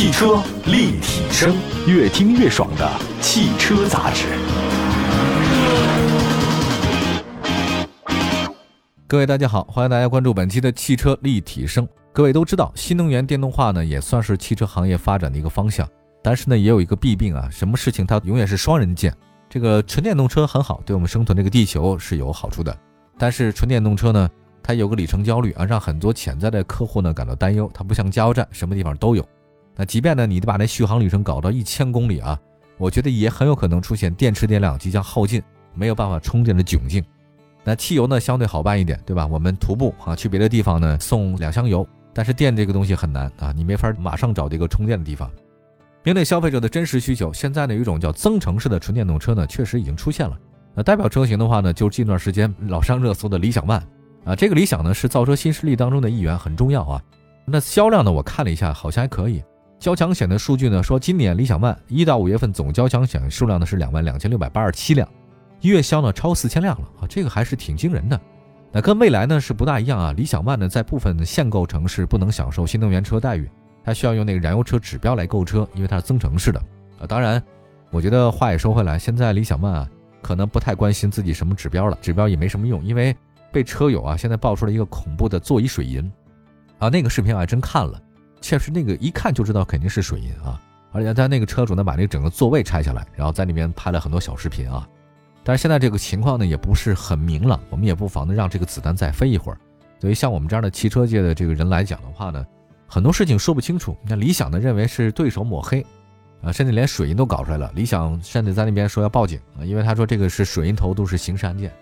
[0.00, 1.54] 汽车立体声，
[1.86, 4.24] 越听越爽的汽车杂志。
[9.06, 11.86] 各位大家好，欢迎大家关注本期的汽车立体声。
[12.14, 15.86] 各位都知道，新能源电动化呢也算是汽车行业发展的一个方向，
[16.22, 19.14] 但是呢也有一个弊病啊，什么事情它永远是双刃剑。
[19.50, 22.74] 这个纯电动车很好，对我们生存这个地球是有好处的，
[23.18, 24.30] 但是纯电动车呢，
[24.62, 27.70] 它有个里程焦虑啊，让很多潜在的客户呢感到担忧。
[27.74, 29.22] 它不像加油站，什么地方都有。
[29.80, 32.38] 那即便呢，你把那续航里程搞到一千公里啊，
[32.76, 37.02] 我觉得也很有可能出现电池电量即将耗尽，没有办法充电的窘境。
[37.64, 39.26] 那汽油呢，相对好办一点，对吧？
[39.26, 41.86] 我们徒步啊，去别的地方呢，送两箱油。
[42.12, 45.30] 但是电这个东西很难啊，你没法马上找这个充电的地方。
[46.02, 50.38] 面对消费者的真实需求，现在呢有一种叫增程式的纯电动车呢，确实已经出现了。
[50.74, 53.80] 那代表车型的话呢，就近段时间老上热搜的理想 ONE
[54.26, 57.02] 啊，这个理想呢是造车新势力当中的一员，很重要啊。
[57.46, 59.42] 那销量呢，我看了一下，好像还可以。
[59.80, 65.08] 交强险的数据呢说，今年理想 ONE 一到五月份总交强险数量呢是两万两千六百八十七辆，
[65.62, 68.20] 月销呢超四千辆了啊，这个还是挺惊人的。
[68.70, 73.50] 那跟未来呢是不大一样啊，理想 ONE 呢在部分限购城市不能享受新能源车待遇，
[73.82, 76.60] 它需要用那个燃油车指标来购车，因为它是增程式的
[77.00, 77.06] 啊。
[77.08, 77.42] 当然，
[77.90, 79.88] 我觉得话也说回来，现在理想 ONE 啊
[80.20, 83.16] 可能不太关心自己什么指标了，指标也没什么用，因为
[83.50, 86.12] 被车友啊现在爆出了一个恐怖的座椅水银
[86.78, 87.98] 啊，那个视频我还真看了。
[88.40, 90.60] 确实，那个一看就知道肯定是水银啊！
[90.92, 94.88] 而且他那个车主呢，把那个整个座位拆下来，然后在里面拍了很多小视频啊。
[95.44, 99.58] 但是现在这个情况呢，也不是很明朗，我们也不妨呢让这个子弹再飞一会儿。
[100.00, 102.44] 对于像我们这样的汽车界的这个人来讲的话呢，
[102.86, 103.96] 很多事情说不清楚。
[104.06, 105.84] 那理想呢认为是对手抹黑
[106.42, 107.70] 啊，甚至连水银都搞出来了。
[107.74, 111.72] 理想甚至在那边说要报警啊，因为他说这个是水银投毒是刑事案件。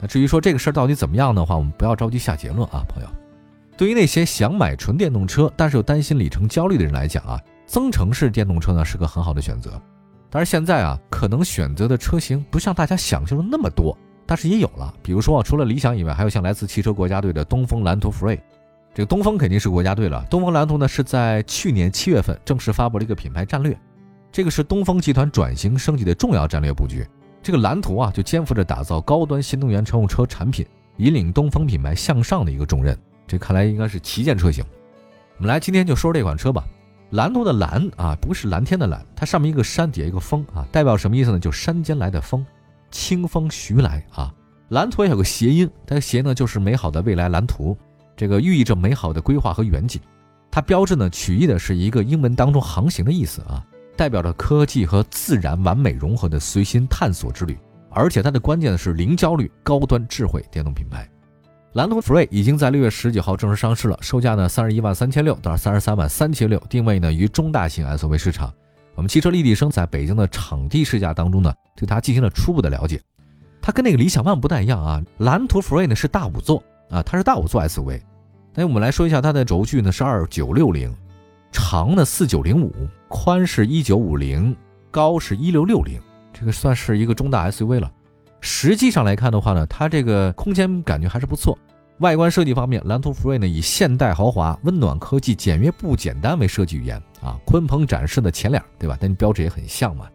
[0.00, 3.08] 那至于说这个事儿到底怎么样的话，我们不要着急下结论啊，朋友。
[3.76, 9.80] 对于那些想买纯电动车，但是又担心里程焦虑的人来讲啊，增程式电动车呢是个很好的选择。
[10.30, 14.92] 但是现在啊，可能选择的车型不像大家想象的那么多，但是也有了。
[15.02, 18.40] 比如说啊，除了理想以外，还有像来自汽车国家队的东风蓝图 Free。
[18.94, 20.24] 这个东风肯定是国家队了。
[20.30, 23.78] 东风蓝图呢是在去年七月份正式发布了一个品牌战略，
[24.32, 27.06] 这个是东风集团转型升级的重要战略布局。
[27.42, 30.66] 这个蓝图啊，就肩负着打造高端新能源乘用车产品，
[30.96, 32.98] 引领东风品牌向上的一个重任。
[33.26, 34.64] 这看来应该是旗舰车型。
[35.36, 36.64] 我们来今天就说说这款车吧。
[37.10, 41.38] 蓝图的蓝啊，不是蓝天的蓝，它上面一个山，底下一个风啊，代表什么意思呢？
[41.38, 42.44] 就山间来的风，
[42.90, 44.34] 清风徐来啊。
[44.70, 47.78] 蓝图也有个谐音，它的谐呢就是美好的未来蓝图，
[48.16, 50.00] 这个寓意着美好的规划和远景。
[50.50, 53.64] 它标志呢取意的是一个英文当中航行的意思啊，
[53.96, 57.56] 代表着科技和自然完美融合的随心探索之旅。
[57.90, 61.08] 而且它的关键呢是零焦虑、高端智慧电动品牌。
[61.76, 68.50] 蓝图 Free 已经在六月十几号正式上市了，售价呢三十一万三千六到三十三万三千六，定位呢于中大型 SUV 市场。
[68.94, 72.98] 我们汽车立体声在北京的场地试驾当中呢，对它进行了初步的了解。
[73.60, 78.00] 它跟那个理想 ONE 不太一样啊，蓝图 Free 呢是大五座啊，它是大五座 SUV。
[78.54, 80.90] 那我们来说一下它的轴距呢是二九六零，
[81.52, 82.72] 长呢四九零五，
[83.08, 84.56] 宽是一九五零，
[84.90, 86.00] 高是一六六零，
[86.32, 87.92] 这个算是一个中大 SUV 了。
[88.46, 91.58] 实际上来看的话呢，它这个空间感觉还是不错。
[91.98, 97.36] 外观设计方面，蓝图 Free 呢以现代豪华、温暖科技、简约不简单为设计语言啊。
[97.44, 98.96] 鲲鹏展示的前脸，对吧？
[99.00, 100.06] 跟标志也很像嘛。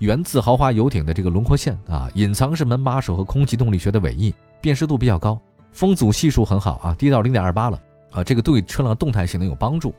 [0.00, 5.40] 源自豪华游艇的这个轮廓线啊，隐藏式门把手和空气动力学的尾翼，辨识度比较高，
[5.72, 8.22] 风阻系数很好啊，低到零点二八了啊。
[8.22, 9.94] 这个对车辆动态性能有帮助。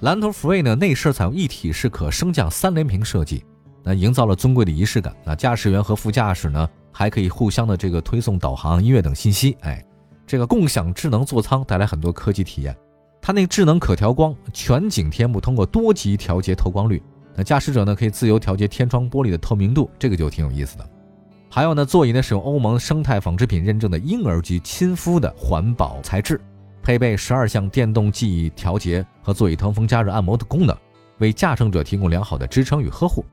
[0.00, 3.44] 蓝图 Free 呢内饰采用一体式可升降三连屏设计，
[3.84, 5.36] 那营造了尊贵的仪式感那。
[5.36, 9.84] 驾驶员和副驾驶呢还可以互相的这个推送导航、音乐等信息，哎。
[10.26, 12.72] 这个共享智能座舱带来很多科技体验，
[13.20, 17.02] 它那智能可调光全景天幕通过多级调节透光率，
[17.34, 20.88] 那驾驶者呢可以自由调节天窗玻璃的透明度，这个就挺有意思的。
[21.50, 26.40] 还有呢，座椅呢使用欧盟生态纺织品认证的婴儿级亲肤的环保材质，
[26.80, 30.76] 配备十二项电动记忆调节和座椅通风加热按摩的功能，
[31.18, 33.24] 为驾乘者提供良好的支撑与呵护。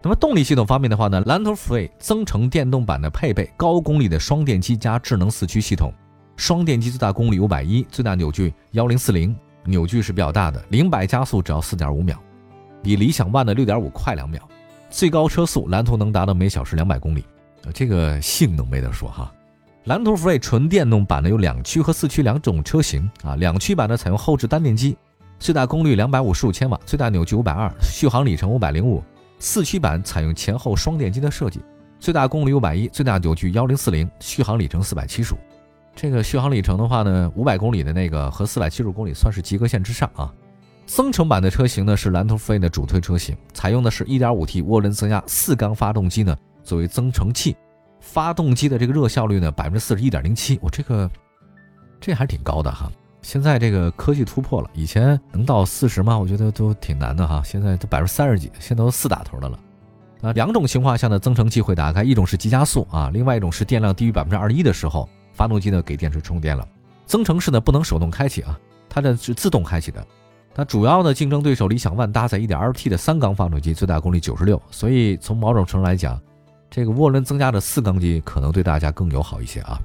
[0.00, 5.92] 那么动力系统方面的话呢，蓝图 Free 增程电动版的配备高功率的双电机加智能四驱系统。
[6.36, 9.34] 双电机最大功率五百一，最大扭矩幺零四零，
[9.64, 12.16] 扭矩是比较大的，零百加速只要四点五秒，
[12.80, 14.40] 比理想 ONE 的六点五快两秒。
[14.88, 17.24] 最高车速蓝图能达到每小时两百公里，
[17.74, 19.32] 这个性能没得说哈。
[19.84, 24.96] 蓝图 Free 纯电动版呢有两驱和四驱两种车型啊，两驱版呢采用后置单电机，
[25.40, 29.02] 最大功率两百五十五千瓦，最大扭矩五百二，续航里程五百零五。
[29.38, 31.60] 四驱版采用前后双电机的设计，
[31.98, 35.38] 最大功率五百一，最大扭矩幺零四零，续航里程四百七十五。
[35.94, 40.32] 这个续航里程的话呢，五百公里的那个和四百七十五公里算是及格线之上啊。
[40.86, 47.56] 增程版的车型呢是蓝图 Free 的主推车型，采用的是 1.5T 涡轮增压四缸发动机呢作为增程器，
[48.00, 51.10] 发动机的这个热效率呢百分之四十一点零七，我这个
[52.00, 52.90] 这还挺高的哈。
[53.20, 56.18] 现在这个科技突破了，以前能到四十吗？
[56.18, 57.42] 我觉得都挺难的哈。
[57.44, 59.58] 现在都百分之三十几，现在都四打头的了。
[60.22, 66.66] 啊，两种情况下的增程器会打开，一种是急加速啊，另外一种是电量低于百分之二十一的时候，发动机呢给电池充电了。
[67.06, 70.04] 增程式呢不能手动开启啊，它这是自动开启的。
[70.54, 76.20] 那主要的竞争对手理想 ONE 搭载 1.2T 的三缸发动机，最大功率九十六，所以从某种程度来讲，
[76.68, 79.80] 这个涡轮增加的四缸机可能对大家更友好一些啊。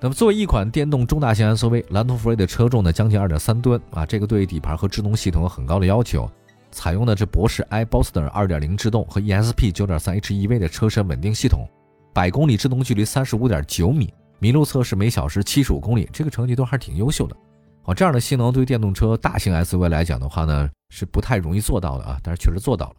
[0.00, 6.30] 那么作为一款电动中大型 SUV，蓝图 Free 的车重呢将近二点三吨啊，这个对底盘和制动系统有很高的要求，
[6.70, 11.68] 采用的是博世 i Boxster 二点零制动和 ESP 九点三 HEV 的车身稳定系统，
[12.12, 17.34] 百公里制动距离三十五点九米，麋鹿测试每小时七十五公里，这个成绩都还是挺优秀的。
[17.82, 22.94] 哦，这样的性能对电动车大型 SUV 来讲的话呢，是不太容易做到的啊，但是确实做到了。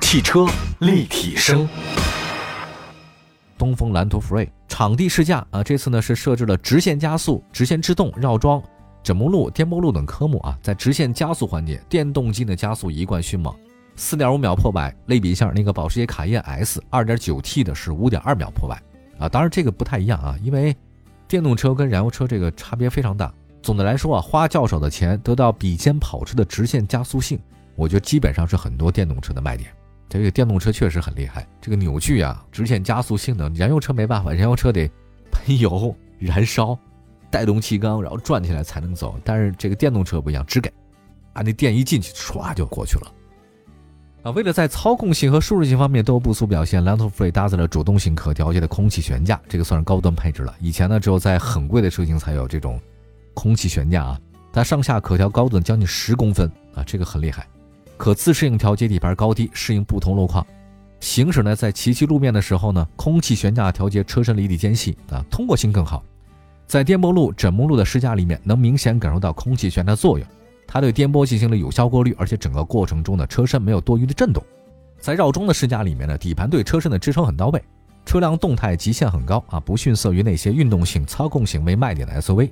[0.00, 0.46] 汽车
[0.78, 1.68] 立体声，
[3.58, 8.60] 东风蓝图 Free 场地试驾啊，这次呢是设置了直线加速、直线制动、绕桩、
[9.04, 13.54] 枕木路、颠簸路等科目啊，在直线加速环节，电动机的加速一贯迅猛，
[13.94, 14.92] 四点五秒破百。
[15.06, 18.82] 类比一下，那个保时捷卡宴 S 二点九 T 的是五点二秒破百
[19.16, 20.76] 啊，当然这个不太一样啊，因为。
[21.28, 23.32] 电动车跟燃油车这个差别非常大。
[23.62, 27.38] 总的来说啊，花较少的钱得到比肩跑车的直线加速性，
[27.76, 29.70] 我觉得基本上是很多电动车的卖点。
[30.08, 34.88] 这个电动车确实很厉害，这个扭矩啊，直线加速性能，燃油车没办法，燃油车得
[35.32, 36.78] 喷油燃烧，
[37.30, 39.18] 带动气缸然后转起来才能走。
[39.24, 40.72] 但是这个电动车不一样，只给
[41.32, 43.12] 啊，那电一进去唰就过去了。
[44.22, 50.54] 啊，为了在操控性和舒适性方面都有不俗表现，蓝图 Free 搭载了主动性可调节的空气悬架，这个算是高端配置了。
[50.60, 52.80] 以前呢，只有在很贵的车型才有这种
[53.34, 54.20] 空气悬架啊，
[54.52, 57.46] 它上下可调高度将近十公分啊，这个很厉害。
[57.96, 60.46] 可自适应调节底盘高低，适应不同路况。
[61.00, 66.02] 行驶呢，在崎岖路面的时候呢，空气悬架调节车身离地间隙啊，通过性更好。
[66.66, 70.26] 在颠簸路、枕木路的试驾里面，能明显感受到空气悬架作用。
[70.66, 74.42] 它对颠簸进行了有效过滤，而且整个过程中呢，车身没有多余的震动。
[74.98, 77.62] 在绕桩的试驾里面呢，底盘对车身的支撑很到位，
[78.06, 82.50] 车辆动态极限很高啊，不逊色于那些运动性、操控性为卖点的 SUV。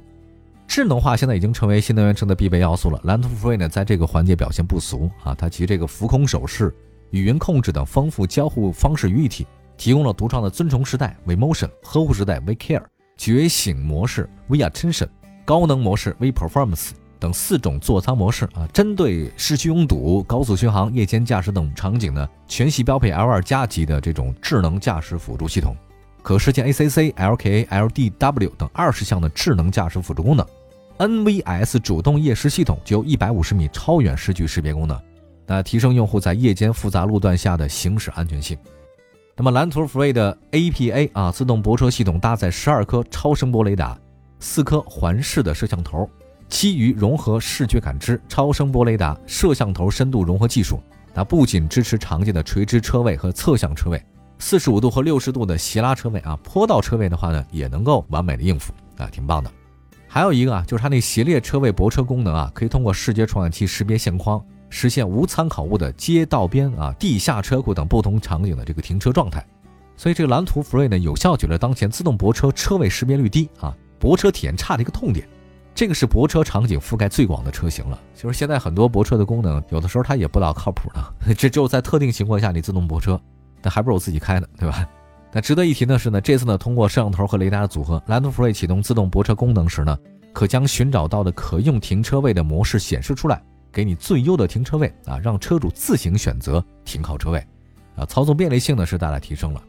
[0.75, 2.99] 智能化现在已经成为新能源车的必备要素了。
[3.05, 6.75] 蓝图 Free 呢，在这个环节表现不俗啊，它集这个浮空手势、
[7.11, 9.47] 语音控制等丰富交互方式于一体，
[9.77, 12.83] 提供了独创的尊崇时代 v Motion、呵护时代 v Care、
[13.19, 15.09] 觉醒模式 v Attention、
[15.45, 16.93] 高能模式 v Performance。
[17.21, 25.77] 等四种座舱模式啊，针对市区拥堵、高速巡航、夜间驾驶等场景呢，全系标配 L2 加级的这种智能驾驶辅助系统，
[26.23, 30.47] 可实现 ACC、LKA、LDW 等二十项的智能驾驶辅助功能。
[31.03, 34.97] NVS 主动夜视系统具有一百五十米超远视距识别功能，
[35.49, 38.57] 那提升用户在夜间复杂路段下的行驶安全性。
[39.37, 43.99] 那么蓝图 Free 的 APA 啊，自动泊车系统搭载十二颗超声波雷达，
[44.39, 46.09] 四颗环视的摄像头。
[46.49, 50.81] 基于融合视觉感知、超声波雷达、摄像头深度融合技术，
[51.13, 54.01] 那不仅支持常见的垂直车位和侧向车位，
[54.39, 59.51] 四十五度和六十度的斜拉车位啊，坡道车位的话呢，也能够完美的应付啊，挺棒的。
[60.15, 69.43] 还有一个啊，就是它那斜列车位泊车功能啊，可以通过视觉传感器识别线框，实现无参考物的街道边啊、地下车库等不同场景的这个停车状态。
[69.97, 75.27] 所以这个蓝图 Free 呢，有效解决了当前自动泊车车位识别率低啊、泊车体验差的一个痛点。
[75.75, 77.99] 这个是泊车场景覆盖最广的车型了。
[78.15, 81.35] 就是现在很多泊车的功能，有的时候它也不老靠谱的。
[81.35, 83.19] 这只有在特定情况下你自动泊车，
[83.63, 84.87] 那还不如我自己开呢，对吧？
[85.35, 89.99] 那值得一提的是呢，这次呢通过摄像头和雷达的组合，蓝图 Free 启动自动泊车功能时呢，
[90.33, 97.39] 可将寻找到的可用停车位的模式显示出来，给你最优的停车位啊，让车主自行选择停靠车位，
[97.97, 99.63] 啊，操作便利性呢是大大提升了。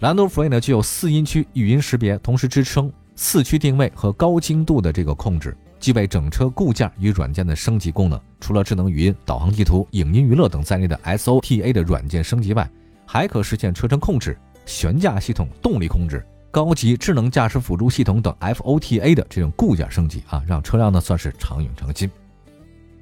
[0.00, 2.92] 蓝图 Free 呢具有四音区语音识别，同时支撑。
[3.20, 8.20] 四驱定位和高精度的这个控制，具备整车固件与软件的升级功能。
[8.38, 12.70] 除了智能语音、导航地图、影音娱乐等在内的 SOTA 的软件升级外，
[13.04, 22.08] 还可实现车身控制、悬架系统、动力控制、高级智能驾驶辅助系统等 FOTA 的这种固件升级啊，让车辆呢算是长用长新。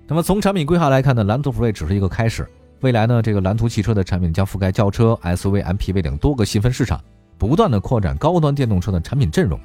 [0.06, 2.48] 那么从产品规划来看呢，蓝图 Free 只是一个开始，
[2.80, 7.00] 未来呢，这个蓝图汽车的产品将覆盖轿车、SUV、MPV 等多个细分市场，
[7.36, 9.58] 不断的扩展高端电动车的产品阵容。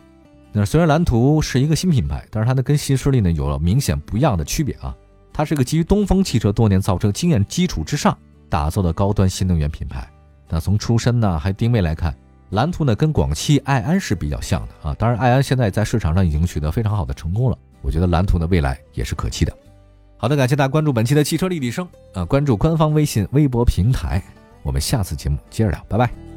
[0.52, 4.96] 那虽然蓝图是一个新品牌，但是它呢跟新势力呢有了明显不一样的区别啊。
[5.32, 8.18] 它是一个基于东风汽车多年造车经验基础之上
[8.50, 10.06] 打造的高端新能源品牌。
[10.52, 12.14] 那从出身呢，还定位来看，
[12.50, 14.94] 蓝图呢跟广汽埃安是比较像的啊。
[15.00, 19.54] 当然，埃安现在在市场上已经取得非常好的成功了，我觉得蓝图的未来也是可期的。
[20.18, 24.22] 好的，感谢大家关注本期的汽车立体声，啊，关注官方微信、微博平台，
[24.62, 26.31] 我们下次节目接着聊，拜拜。